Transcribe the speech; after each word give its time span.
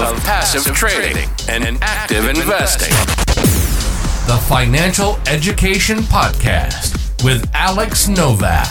of 0.00 0.16
passive 0.24 0.74
trading 0.74 1.28
and 1.50 1.78
active 1.82 2.26
investing. 2.26 2.88
The 4.26 4.42
Financial 4.48 5.18
Education 5.26 5.98
Podcast 5.98 6.96
with 7.22 7.48
Alex 7.52 8.08
Novak. 8.08 8.66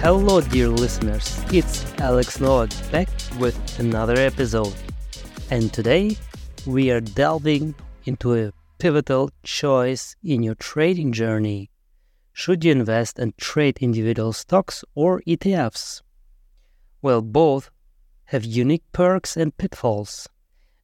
Hello, 0.00 0.40
dear 0.40 0.68
listeners. 0.68 1.44
It's 1.52 1.84
Alex 2.00 2.40
Novak 2.40 2.70
back 2.90 3.08
with 3.38 3.78
another 3.78 4.14
episode. 4.14 4.74
And 5.50 5.70
today 5.74 6.16
we 6.64 6.90
are 6.90 7.02
delving 7.02 7.74
into 8.06 8.34
a 8.34 8.52
pivotal 8.78 9.30
choice 9.42 10.16
in 10.24 10.42
your 10.42 10.54
trading 10.54 11.12
journey. 11.12 11.70
Should 12.38 12.66
you 12.66 12.72
invest 12.72 13.18
and 13.18 13.34
trade 13.38 13.78
individual 13.80 14.34
stocks 14.34 14.84
or 14.94 15.22
ETFs? 15.26 16.02
Well, 17.00 17.22
both 17.22 17.70
have 18.26 18.44
unique 18.44 18.84
perks 18.92 19.38
and 19.38 19.56
pitfalls, 19.56 20.28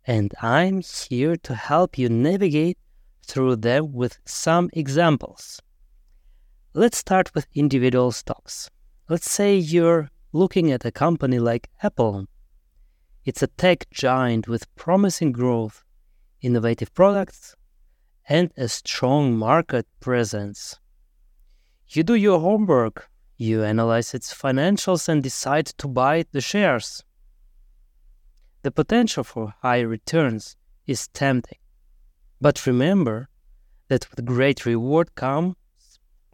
and 0.07 0.33
I'm 0.41 0.81
here 0.81 1.37
to 1.37 1.55
help 1.55 1.99
you 1.99 2.09
navigate 2.09 2.79
through 3.23 3.57
them 3.57 3.93
with 3.93 4.19
some 4.25 4.71
examples. 4.73 5.61
Let's 6.73 6.97
start 6.97 7.35
with 7.35 7.47
individual 7.55 8.13
stocks. 8.13 8.71
Let's 9.11 9.31
say 9.31 9.55
you're 9.55 10.09
looking 10.33 10.73
at 10.73 10.87
a 10.87 10.91
company 10.91 11.39
like 11.39 11.69
Apple. 11.83 12.29
It's 13.27 13.43
a 13.43 13.55
tech 13.59 13.91
giant 13.91 14.49
with 14.49 14.75
promising 14.75 15.33
growth, 15.33 15.85
innovative 16.41 16.95
products, 16.95 17.55
and 18.27 18.51
a 18.57 18.69
strong 18.69 19.37
market 19.37 19.87
presence. 20.01 20.79
You 21.89 22.03
do 22.03 22.15
your 22.15 22.41
homework, 22.41 23.11
you 23.37 23.63
analyze 23.63 24.15
its 24.15 24.33
financials 24.33 25.09
and 25.09 25.23
decide 25.23 25.67
to 25.67 25.89
buy 25.89 26.25
the 26.33 26.41
shares. 26.41 27.05
The 28.63 28.71
potential 28.71 29.25
for 29.25 29.55
high 29.61 29.81
returns 29.81 30.57
is 30.87 31.09
tempting. 31.09 31.59
But 32.41 32.67
remember 32.67 33.29
that 33.89 34.09
with 34.11 34.25
great 34.25 34.65
reward 34.65 35.15
comes 35.15 35.57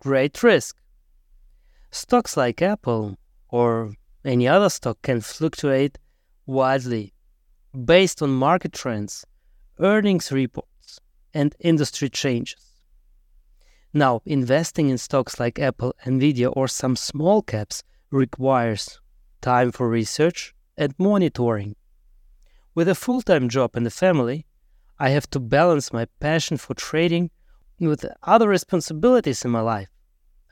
great 0.00 0.42
risk. 0.42 0.76
Stocks 1.90 2.36
like 2.36 2.62
Apple 2.62 3.16
or 3.48 3.94
any 4.24 4.46
other 4.46 4.68
stock 4.68 4.98
can 5.02 5.20
fluctuate 5.20 5.98
widely 6.46 7.14
based 7.84 8.22
on 8.22 8.30
market 8.30 8.72
trends, 8.72 9.24
earnings 9.78 10.30
reports, 10.30 11.00
and 11.34 11.54
industry 11.60 12.08
changes. 12.08 12.67
Now, 13.92 14.20
investing 14.26 14.90
in 14.90 14.98
stocks 14.98 15.40
like 15.40 15.58
Apple, 15.58 15.94
Nvidia, 16.04 16.52
or 16.54 16.68
some 16.68 16.96
small 16.96 17.42
caps 17.42 17.82
requires 18.10 19.00
time 19.40 19.72
for 19.72 19.88
research 19.88 20.54
and 20.76 20.94
monitoring. 20.98 21.74
With 22.74 22.88
a 22.88 22.94
full 22.94 23.22
time 23.22 23.48
job 23.48 23.70
and 23.74 23.86
a 23.86 23.90
family, 23.90 24.46
I 24.98 25.10
have 25.10 25.28
to 25.30 25.40
balance 25.40 25.92
my 25.92 26.06
passion 26.20 26.56
for 26.56 26.74
trading 26.74 27.30
with 27.80 28.04
other 28.22 28.48
responsibilities 28.48 29.44
in 29.44 29.50
my 29.50 29.60
life. 29.60 29.88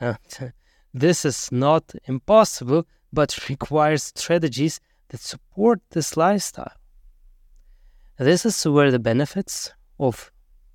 this 0.95 1.25
is 1.25 1.51
not 1.53 1.93
impossible, 2.07 2.87
but 3.13 3.49
requires 3.49 4.13
strategies 4.15 4.81
that 5.09 5.21
support 5.21 5.81
this 5.91 6.17
lifestyle. 6.17 6.73
This 8.19 8.47
is 8.47 8.65
where 8.67 8.91
the 8.91 8.99
benefits 8.99 9.73
of 9.99 10.33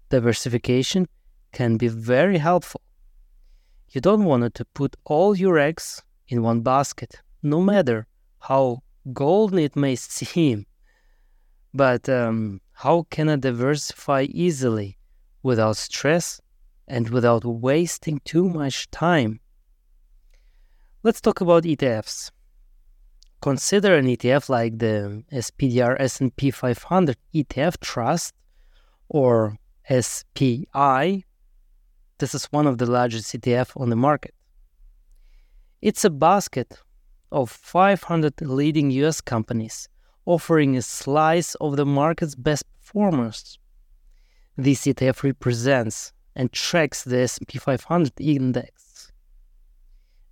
diversification 0.10 1.08
can 1.52 1.78
be 1.78 1.88
very 1.88 2.38
helpful. 2.38 2.82
You 3.90 4.02
don't 4.02 4.26
want 4.26 4.54
to 4.56 4.66
put 4.66 4.96
all 5.06 5.36
your 5.36 5.60
eggs 5.60 6.02
in 6.28 6.44
one 6.44 6.62
basket, 6.62 7.22
no 7.44 7.62
matter 7.62 8.08
how 8.40 8.84
golden 9.14 9.60
it 9.60 9.76
may 9.76 9.96
seem. 9.98 10.66
But 11.74 12.08
um, 12.10 12.62
how 12.74 13.06
can 13.10 13.30
I 13.30 13.36
diversify 13.36 14.28
easily 14.30 14.98
without 15.44 15.78
stress 15.78 16.42
and 16.88 17.10
without 17.10 17.46
wasting 17.46 18.20
too 18.26 18.48
much 18.50 18.90
time? 18.92 19.40
Let's 21.04 21.22
talk 21.22 21.42
about 21.42 21.64
ETFs. 21.64 22.32
Consider 23.42 23.96
an 23.96 24.06
ETF 24.06 24.50
like 24.50 24.78
the 24.78 25.24
SPDR 25.34 25.96
S&P 26.00 26.52
500 26.52 27.18
ETF 27.34 27.80
Trust 27.80 28.36
or 29.10 29.58
SPY 29.90 31.24
this 32.22 32.36
is 32.36 32.46
one 32.46 32.68
of 32.68 32.78
the 32.78 32.86
largest 32.86 33.34
ETF 33.34 33.70
on 33.82 33.90
the 33.90 33.96
market. 33.96 34.36
It's 35.82 36.06
a 36.06 36.10
basket 36.12 36.78
of 37.32 37.50
500 37.50 38.40
leading 38.42 38.92
US 38.92 39.22
companies 39.22 39.90
offering 40.26 40.78
a 40.78 40.84
slice 40.84 41.56
of 41.56 41.78
the 41.78 41.86
market's 41.86 42.36
best 42.36 42.64
performers. 42.76 43.58
This 44.56 44.86
ETF 44.86 45.24
represents 45.24 46.14
and 46.36 46.52
tracks 46.52 47.04
the 47.04 47.22
S&P 47.22 47.58
500 47.58 48.14
index. 48.20 49.12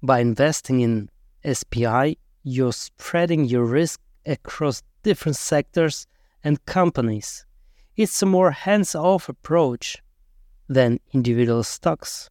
By 0.04 0.20
investing 0.20 0.82
in 0.82 1.10
SPY, 1.44 2.18
you're 2.44 2.72
spreading 2.72 3.46
your 3.46 3.66
risk 3.66 4.00
across 4.28 4.84
different 5.02 5.38
sectors 5.38 6.06
and 6.44 6.64
companies. 6.68 7.48
It's 7.98 8.22
a 8.22 8.28
more 8.28 8.52
hands-off 8.52 9.28
approach 9.28 9.98
than 10.70 11.00
individual 11.12 11.64
stocks. 11.64 12.30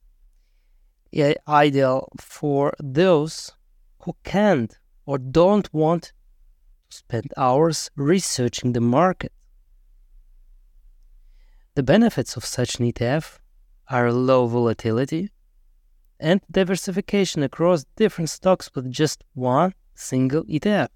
Ideal 1.48 2.08
for 2.18 2.72
those 2.78 3.52
who 4.04 4.14
can't 4.24 4.78
or 5.04 5.18
don't 5.18 5.72
want 5.74 6.12
to 6.90 6.96
spend 6.96 7.34
hours 7.36 7.90
researching 7.96 8.72
the 8.72 8.80
market. 8.80 9.32
The 11.74 11.82
benefits 11.82 12.36
of 12.36 12.44
such 12.44 12.76
an 12.78 12.90
ETF 12.90 13.38
are 13.88 14.12
low 14.12 14.46
volatility 14.46 15.30
and 16.20 16.40
diversification 16.50 17.42
across 17.42 17.84
different 17.96 18.30
stocks 18.30 18.70
with 18.74 18.90
just 18.90 19.24
one 19.34 19.74
single 19.94 20.44
ETF. 20.44 20.88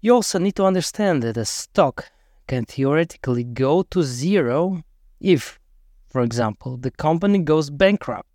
You 0.00 0.14
also 0.14 0.38
need 0.38 0.56
to 0.56 0.64
understand 0.64 1.22
that 1.22 1.36
a 1.36 1.44
stock 1.44 2.10
can 2.46 2.64
theoretically 2.64 3.44
go 3.44 3.82
to 3.84 4.02
zero 4.02 4.82
if, 5.24 5.58
for 6.06 6.20
example, 6.20 6.76
the 6.76 6.90
company 6.90 7.38
goes 7.38 7.70
bankrupt. 7.70 8.28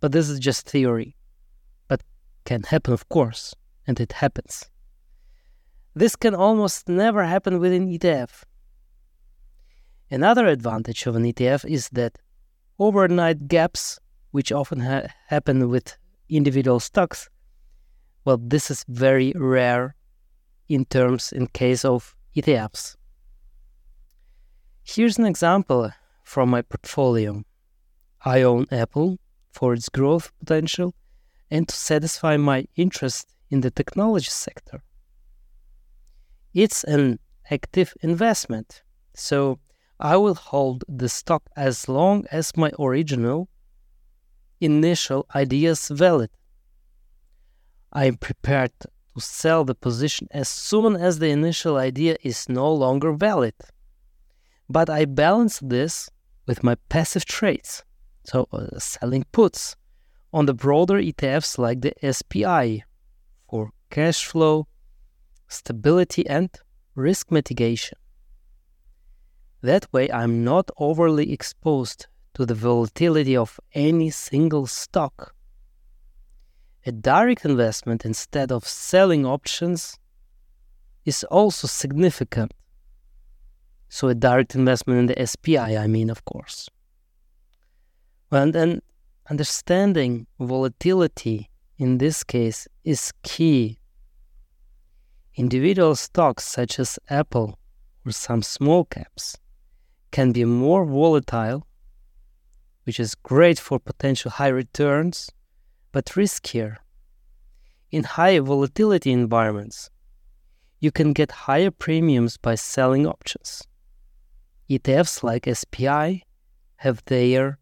But 0.00 0.12
this 0.12 0.28
is 0.28 0.38
just 0.38 0.68
theory, 0.68 1.16
but 1.88 2.02
can 2.44 2.62
happen, 2.64 2.92
of 2.92 3.08
course, 3.08 3.54
and 3.86 3.98
it 3.98 4.12
happens. 4.12 4.70
This 5.94 6.16
can 6.16 6.34
almost 6.34 6.88
never 6.88 7.24
happen 7.24 7.58
with 7.58 7.72
an 7.72 7.88
ETF. 7.88 8.44
Another 10.10 10.46
advantage 10.46 11.06
of 11.06 11.16
an 11.16 11.24
ETF 11.24 11.64
is 11.64 11.88
that 11.90 12.18
overnight 12.78 13.48
gaps, 13.48 13.98
which 14.30 14.52
often 14.52 14.80
ha- 14.80 15.08
happen 15.28 15.68
with 15.68 15.96
individual 16.28 16.80
stocks, 16.80 17.28
well, 18.24 18.38
this 18.38 18.70
is 18.70 18.84
very 18.88 19.32
rare 19.34 19.94
in 20.68 20.84
terms 20.84 21.32
in 21.32 21.46
case 21.48 21.84
of 21.84 22.14
ETFs. 22.36 22.96
Here's 24.92 25.18
an 25.18 25.26
example 25.26 25.92
from 26.24 26.50
my 26.50 26.62
portfolio. 26.62 27.44
I 28.24 28.42
own 28.42 28.66
Apple 28.72 29.18
for 29.52 29.72
its 29.72 29.88
growth 29.88 30.32
potential 30.40 30.94
and 31.48 31.68
to 31.68 31.76
satisfy 31.76 32.36
my 32.36 32.66
interest 32.74 33.28
in 33.50 33.60
the 33.60 33.70
technology 33.70 34.30
sector. 34.30 34.82
It's 36.54 36.82
an 36.82 37.20
active 37.52 37.94
investment, 38.02 38.82
so 39.14 39.60
I 40.00 40.16
will 40.16 40.34
hold 40.34 40.82
the 40.88 41.08
stock 41.08 41.44
as 41.54 41.88
long 41.88 42.24
as 42.32 42.56
my 42.56 42.72
original 42.76 43.48
initial 44.60 45.24
idea 45.36 45.70
is 45.70 45.86
valid. 45.86 46.30
I 47.92 48.06
am 48.06 48.16
prepared 48.16 48.72
to 48.80 49.20
sell 49.20 49.64
the 49.64 49.76
position 49.76 50.26
as 50.32 50.48
soon 50.48 50.96
as 50.96 51.20
the 51.20 51.28
initial 51.28 51.76
idea 51.76 52.16
is 52.24 52.48
no 52.48 52.74
longer 52.74 53.12
valid. 53.12 53.54
But 54.70 54.88
I 54.88 55.04
balance 55.04 55.58
this 55.58 56.10
with 56.46 56.62
my 56.62 56.76
passive 56.88 57.24
trades, 57.24 57.82
so 58.22 58.46
uh, 58.52 58.78
selling 58.78 59.24
puts 59.32 59.74
on 60.32 60.46
the 60.46 60.54
broader 60.54 60.94
ETFs 60.94 61.58
like 61.58 61.80
the 61.80 61.92
SPY 62.12 62.84
for 63.50 63.72
cash 63.90 64.24
flow, 64.24 64.68
stability, 65.48 66.24
and 66.28 66.48
risk 66.94 67.32
mitigation. 67.32 67.98
That 69.60 69.92
way, 69.92 70.08
I'm 70.08 70.44
not 70.44 70.70
overly 70.78 71.32
exposed 71.32 72.06
to 72.34 72.46
the 72.46 72.54
volatility 72.54 73.36
of 73.36 73.58
any 73.74 74.10
single 74.10 74.68
stock. 74.68 75.34
A 76.86 76.92
direct 76.92 77.44
investment 77.44 78.04
instead 78.04 78.52
of 78.52 78.68
selling 78.68 79.26
options 79.26 79.98
is 81.04 81.24
also 81.24 81.66
significant 81.66 82.52
so 83.90 84.06
a 84.08 84.14
direct 84.14 84.54
investment 84.54 85.00
in 85.00 85.06
the 85.06 85.26
SPY, 85.26 85.76
I 85.76 85.88
mean, 85.88 86.10
of 86.10 86.24
course. 86.24 86.70
And 88.30 88.52
then 88.52 88.80
understanding 89.28 90.28
volatility 90.38 91.50
in 91.76 91.98
this 91.98 92.22
case 92.22 92.68
is 92.84 93.12
key. 93.24 93.80
Individual 95.34 95.96
stocks 95.96 96.44
such 96.44 96.78
as 96.78 97.00
Apple 97.08 97.58
or 98.06 98.12
some 98.12 98.42
small 98.42 98.84
caps 98.84 99.36
can 100.12 100.30
be 100.30 100.44
more 100.44 100.84
volatile, 100.84 101.66
which 102.84 103.00
is 103.00 103.16
great 103.16 103.58
for 103.58 103.80
potential 103.80 104.30
high 104.30 104.48
returns, 104.48 105.30
but 105.90 106.04
riskier. 106.16 106.76
In 107.90 108.04
high 108.04 108.38
volatility 108.38 109.10
environments, 109.10 109.90
you 110.78 110.92
can 110.92 111.12
get 111.12 111.32
higher 111.32 111.72
premiums 111.72 112.36
by 112.36 112.54
selling 112.54 113.04
options. 113.04 113.66
ETFs 114.70 115.24
like 115.24 115.52
SPY 115.52 116.22
have 116.76 117.02
their 117.06 117.58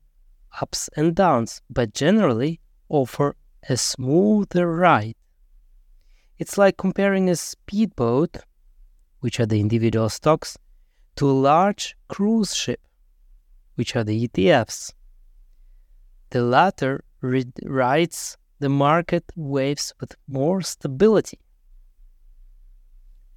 ups 0.60 0.90
and 0.94 1.16
downs, 1.16 1.62
but 1.70 1.94
generally 1.94 2.60
offer 2.90 3.34
a 3.68 3.78
smoother 3.78 4.70
ride. 4.70 5.14
It's 6.38 6.58
like 6.58 6.76
comparing 6.76 7.30
a 7.30 7.36
speedboat, 7.36 8.36
which 9.20 9.40
are 9.40 9.46
the 9.46 9.58
individual 9.58 10.10
stocks, 10.10 10.58
to 11.16 11.30
a 11.30 11.32
large 11.32 11.96
cruise 12.08 12.54
ship, 12.54 12.80
which 13.74 13.96
are 13.96 14.04
the 14.04 14.28
ETFs. 14.28 14.92
The 16.30 16.42
latter 16.42 17.04
rides 17.22 18.36
the 18.58 18.68
market 18.68 19.24
waves 19.34 19.94
with 19.98 20.14
more 20.28 20.60
stability. 20.60 21.40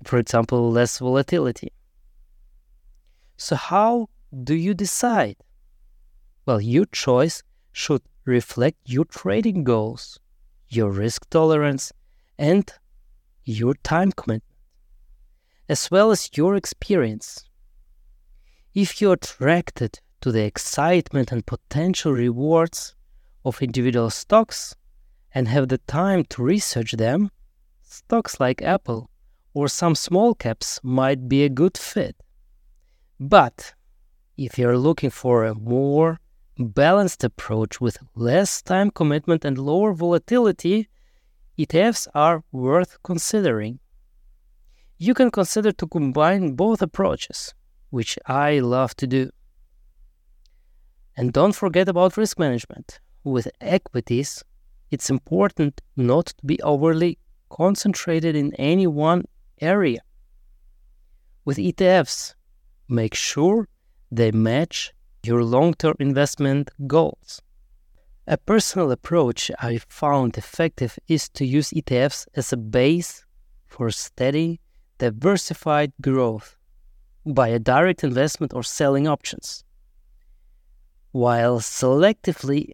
For 0.03 0.17
example, 0.17 0.69
less 0.71 0.99
volatility. 0.99 1.71
So, 3.43 3.55
how 3.55 4.07
do 4.43 4.53
you 4.53 4.75
decide? 4.75 5.37
Well, 6.45 6.61
your 6.61 6.85
choice 6.85 7.41
should 7.71 8.03
reflect 8.23 8.77
your 8.85 9.05
trading 9.05 9.63
goals, 9.63 10.19
your 10.69 10.91
risk 10.91 11.27
tolerance, 11.31 11.91
and 12.37 12.71
your 13.43 13.73
time 13.73 14.11
commitment, 14.11 14.43
as 15.67 15.89
well 15.89 16.11
as 16.11 16.29
your 16.37 16.55
experience. 16.55 17.49
If 18.75 19.01
you're 19.01 19.13
attracted 19.13 19.99
to 20.21 20.31
the 20.31 20.43
excitement 20.43 21.31
and 21.31 21.43
potential 21.43 22.11
rewards 22.11 22.93
of 23.43 23.59
individual 23.63 24.11
stocks 24.11 24.75
and 25.33 25.47
have 25.47 25.69
the 25.69 25.79
time 25.79 26.25
to 26.25 26.43
research 26.43 26.91
them, 26.91 27.31
stocks 27.81 28.39
like 28.39 28.61
Apple 28.61 29.09
or 29.55 29.67
some 29.67 29.95
small 29.95 30.35
caps 30.35 30.79
might 30.83 31.27
be 31.27 31.43
a 31.43 31.49
good 31.49 31.75
fit. 31.75 32.15
But 33.21 33.75
if 34.35 34.57
you're 34.57 34.79
looking 34.79 35.11
for 35.11 35.45
a 35.45 35.53
more 35.53 36.19
balanced 36.57 37.23
approach 37.23 37.79
with 37.79 37.99
less 38.15 38.63
time 38.63 38.89
commitment 38.89 39.45
and 39.45 39.59
lower 39.59 39.93
volatility, 39.93 40.89
ETFs 41.55 42.07
are 42.15 42.43
worth 42.51 42.97
considering. 43.03 43.77
You 44.97 45.13
can 45.13 45.29
consider 45.29 45.71
to 45.71 45.85
combine 45.85 46.55
both 46.55 46.81
approaches, 46.81 47.53
which 47.91 48.17
I 48.25 48.57
love 48.57 48.95
to 48.95 49.05
do. 49.05 49.29
And 51.15 51.31
don't 51.31 51.53
forget 51.53 51.87
about 51.87 52.17
risk 52.17 52.39
management. 52.39 52.99
With 53.23 53.49
equities, 53.61 54.43
it's 54.89 55.11
important 55.11 55.79
not 55.95 56.25
to 56.37 56.45
be 56.47 56.59
overly 56.63 57.19
concentrated 57.49 58.35
in 58.35 58.55
any 58.55 58.87
one 58.87 59.25
area. 59.59 59.99
With 61.45 61.57
ETFs, 61.57 62.33
make 62.91 63.15
sure 63.15 63.67
they 64.11 64.31
match 64.31 64.93
your 65.23 65.43
long 65.43 65.73
term 65.73 65.95
investment 65.99 66.69
goals. 66.87 67.41
A 68.27 68.37
personal 68.37 68.91
approach 68.91 69.49
I 69.59 69.79
found 69.87 70.37
effective 70.37 70.99
is 71.07 71.29
to 71.29 71.45
use 71.45 71.71
ETFs 71.71 72.27
as 72.35 72.53
a 72.53 72.57
base 72.57 73.25
for 73.67 73.89
steady, 73.89 74.59
diversified 74.97 75.93
growth 76.01 76.55
by 77.25 77.47
a 77.49 77.59
direct 77.59 78.03
investment 78.03 78.53
or 78.53 78.63
selling 78.63 79.07
options, 79.07 79.63
while 81.11 81.59
selectively 81.59 82.71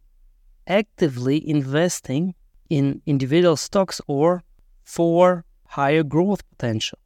actively 0.67 1.47
investing 1.49 2.35
in 2.69 3.01
individual 3.05 3.55
stocks 3.55 4.01
or 4.07 4.43
for 4.83 5.45
higher 5.67 6.03
growth 6.03 6.47
potential. 6.49 6.99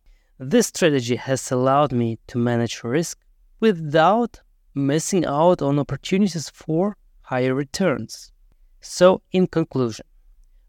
This 0.43 0.69
strategy 0.69 1.17
has 1.17 1.51
allowed 1.51 1.91
me 1.91 2.17
to 2.25 2.39
manage 2.39 2.83
risk 2.83 3.19
without 3.59 4.41
missing 4.73 5.23
out 5.23 5.61
on 5.61 5.77
opportunities 5.77 6.49
for 6.49 6.97
higher 7.21 7.53
returns. 7.53 8.31
So, 8.79 9.21
in 9.31 9.45
conclusion, 9.45 10.07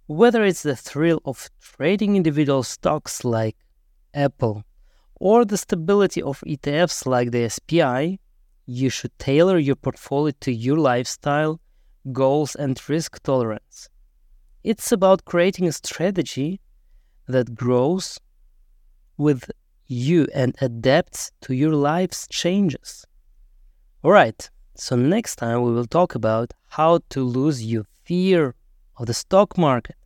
whether 0.05 0.45
it's 0.45 0.63
the 0.63 0.77
thrill 0.77 1.23
of 1.25 1.49
trading 1.59 2.17
individual 2.17 2.65
stocks 2.65 3.25
like 3.25 3.57
Apple 4.13 4.65
or 5.15 5.47
the 5.47 5.57
stability 5.57 6.21
of 6.21 6.45
ETFs 6.47 7.07
like 7.07 7.31
the 7.31 7.49
SPY, 7.49 8.19
you 8.67 8.91
should 8.91 9.19
tailor 9.19 9.57
your 9.57 9.77
portfolio 9.77 10.35
to 10.41 10.53
your 10.53 10.77
lifestyle, 10.77 11.63
goals, 12.13 12.55
and 12.55 12.79
risk 12.91 13.23
tolerance. 13.23 13.89
It's 14.63 14.93
about 14.93 15.25
creating 15.25 15.67
a 15.67 15.73
strategy 15.73 16.61
that 17.27 17.55
grows 17.55 18.21
with 19.17 19.51
you 19.93 20.27
and 20.35 20.57
adapts 20.61 21.31
to 21.43 21.55
your 21.55 21.75
life's 21.75 22.27
changes. 22.29 23.07
Alright, 24.05 24.51
so 24.75 24.97
next 24.97 25.37
time 25.37 25.63
we 25.63 25.73
will 25.73 25.87
talk 25.87 26.15
about 26.15 26.53
how 26.69 27.01
to 27.11 27.23
lose 27.23 27.65
your 27.65 27.85
fear 28.05 28.55
of 28.97 29.07
the 29.07 29.15
stock 29.15 29.59
market, 29.59 29.97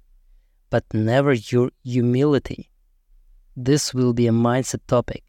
but 0.71 0.85
never 0.93 1.33
your 1.33 1.71
humility. 1.85 2.71
This 3.57 3.95
will 3.95 4.13
be 4.13 4.27
a 4.27 4.33
mindset 4.33 4.81
topic 4.87 5.23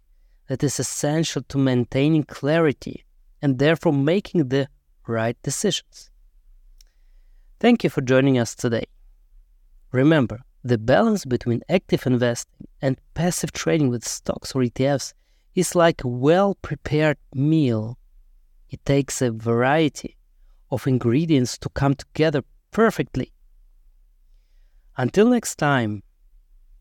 that 0.48 0.64
is 0.64 0.80
essential 0.80 1.44
to 1.44 1.58
maintaining 1.58 2.24
clarity 2.24 3.06
and 3.42 3.60
therefore 3.60 3.94
making 3.94 4.50
the 4.50 4.68
right 5.06 5.38
decisions. 5.44 6.10
Thank 7.60 7.84
you 7.84 7.90
for 7.90 8.02
joining 8.02 8.38
us 8.38 8.56
today. 8.56 8.86
Remember, 9.92 10.42
the 10.68 10.78
balance 10.78 11.26
between 11.26 11.62
active 11.70 12.06
investing 12.06 12.68
and 12.82 13.00
passive 13.14 13.52
trading 13.52 13.90
with 13.90 14.04
stocks 14.04 14.54
or 14.54 14.62
ETFs 14.62 15.14
is 15.56 15.76
like 15.76 16.04
a 16.04 16.08
well 16.08 16.56
prepared 16.56 17.18
meal 17.34 17.98
it 18.70 18.84
takes 18.86 19.22
a 19.22 19.32
variety 19.32 20.18
of 20.70 20.88
ingredients 20.88 21.58
to 21.60 21.70
come 21.70 21.96
together 21.96 22.44
perfectly. 22.72 23.32
Until 24.98 25.30
next 25.30 25.56
time, 25.56 26.04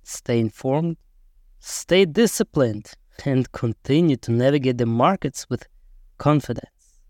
stay 0.03 0.41
informed, 0.41 0.97
stay 1.61 2.05
disciplined, 2.05 2.93
and 3.25 3.51
continue 3.53 4.17
to 4.17 4.33
navigate 4.33 4.79
the 4.79 4.87
markets 4.87 5.49
with 5.49 5.67
confidence. 6.19 7.01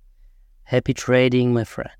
Happy 0.65 0.93
trading, 0.93 1.55
my 1.55 1.65
friend. 1.65 1.91